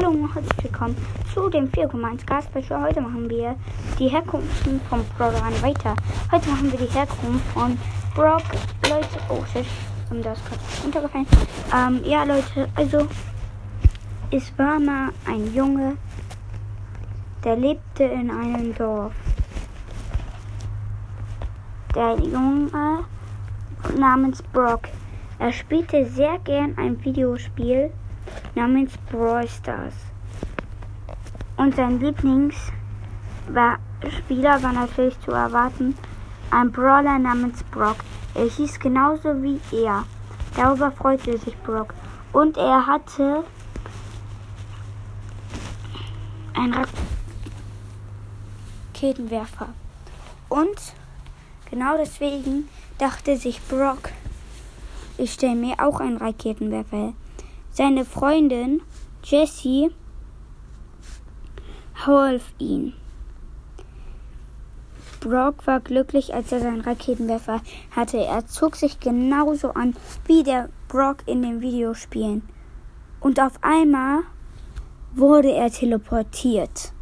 [0.00, 0.96] Hallo und herzlich willkommen
[1.34, 2.84] zu dem 4,1 Gas Special.
[2.84, 3.56] Heute machen wir
[3.98, 5.96] die Herkunft von Brawler weiter.
[6.30, 7.76] Heute machen wir die Herkunft von
[8.14, 8.44] Brock.
[8.88, 9.66] Leute, oh shit,
[10.10, 11.26] um das gerade runtergefallen.
[11.74, 13.08] Ähm, ja Leute, also
[14.30, 15.96] es war mal ein Junge,
[17.42, 19.14] der lebte in einem Dorf.
[21.96, 23.04] Der Junge
[23.98, 24.82] namens Brock.
[25.40, 27.90] Er spielte sehr gern ein Videospiel
[28.54, 29.94] namens Brawl Stars.
[31.56, 35.94] Und sein Lieblingsspieler war natürlich zu erwarten
[36.50, 37.96] ein Brawler namens Brock.
[38.34, 40.04] Er hieß genauso wie er.
[40.56, 41.94] Darüber freute sich Brock.
[42.32, 43.44] Und er hatte
[46.54, 46.86] einen
[48.94, 49.68] Raketenwerfer.
[50.48, 50.94] Und
[51.70, 52.68] genau deswegen
[52.98, 54.10] dachte sich Brock,
[55.18, 57.12] ich stelle mir auch einen Raketenwerfer her.
[57.78, 58.82] Seine Freundin
[59.22, 59.94] Jessie
[62.04, 62.92] half ihm.
[65.20, 67.62] Brock war glücklich, als er seinen Raketenwerfer
[67.94, 68.18] hatte.
[68.18, 69.94] Er zog sich genauso an
[70.26, 72.42] wie der Brock in den Videospielen.
[73.20, 74.22] Und auf einmal
[75.14, 76.92] wurde er teleportiert.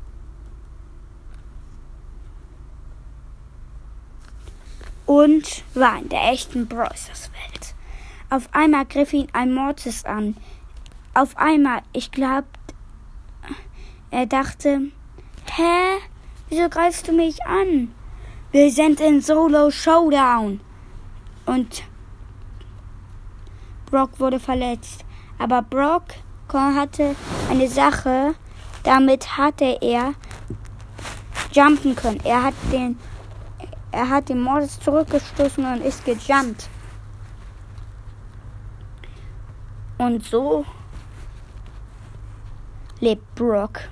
[5.06, 7.08] Und war in der echten Bros.
[7.32, 7.74] Welt.
[8.28, 10.36] Auf einmal griff ihn ein Mortis an
[11.17, 12.47] auf einmal, ich glaube,
[14.11, 14.92] er dachte,
[15.47, 15.98] hä,
[16.50, 17.95] wieso greifst du mich an?
[18.53, 20.61] Wir sind in Solo Showdown.
[21.47, 21.84] Und
[23.91, 25.05] Brock wurde verletzt.
[25.39, 26.05] Aber Brock
[26.53, 27.17] hatte
[27.50, 28.34] eine Sache,
[28.83, 30.14] damit hatte er
[31.53, 32.20] jumpen können.
[32.25, 32.98] Er hat den,
[33.91, 36.69] er hat den Mordes zurückgestoßen und ist gejumpt.
[39.98, 40.64] Und so
[43.00, 43.89] lebt Brock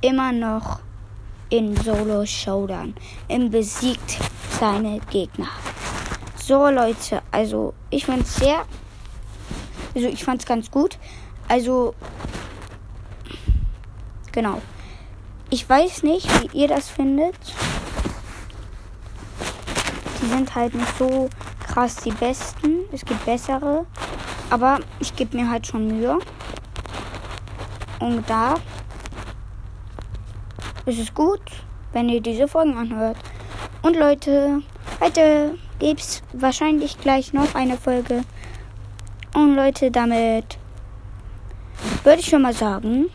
[0.00, 0.80] immer noch
[1.50, 2.94] in Solo Showdown.
[3.28, 4.18] Er besiegt
[4.58, 5.48] seine Gegner.
[6.36, 8.64] So Leute, also ich fand's sehr,
[9.94, 10.98] also ich fand's ganz gut.
[11.48, 11.94] Also
[14.32, 14.60] genau.
[15.50, 17.36] Ich weiß nicht, wie ihr das findet.
[20.20, 21.30] Die sind halt nicht so
[21.66, 22.80] krass die besten.
[22.92, 23.86] Es gibt bessere.
[24.50, 26.18] Aber ich gebe mir halt schon Mühe.
[28.00, 28.54] Und da
[30.86, 31.40] ist es gut,
[31.92, 33.16] wenn ihr diese Folgen anhört.
[33.82, 34.62] Und Leute,
[35.00, 38.22] heute gibt es wahrscheinlich gleich noch eine Folge.
[39.34, 40.58] Und Leute, damit
[42.04, 43.06] würde ich schon mal sagen,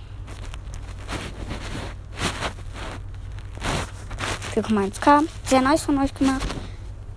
[4.53, 5.23] für 4,1k.
[5.45, 6.47] Sehr nice von euch gemacht.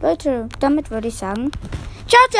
[0.00, 1.50] Leute, damit würde ich sagen,
[2.06, 2.34] ciao, ciao.